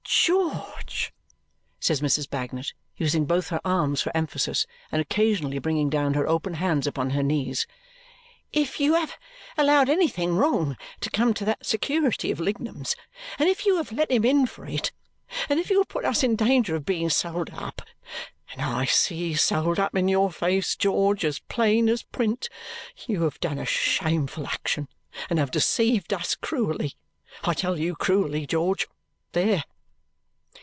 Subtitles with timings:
[0.13, 1.11] "George,"
[1.79, 2.29] says Mrs.
[2.29, 7.11] Bagnet, using both her arms for emphasis and occasionally bringing down her open hands upon
[7.11, 7.65] her knees.
[8.51, 9.17] "If you have
[9.57, 12.95] allowed anything wrong to come to that security of Lignum's,
[13.39, 14.91] and if you have let him in for it,
[15.49, 17.81] and if you have put us in danger of being sold up
[18.51, 22.47] and I see sold up in your face, George, as plain as print
[23.07, 24.87] you have done a shameful action
[25.31, 26.95] and have deceived us cruelly.
[27.43, 28.87] I tell you, cruelly, George.
[29.31, 29.63] There!"